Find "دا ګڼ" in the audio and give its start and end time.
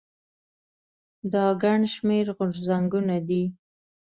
1.33-1.79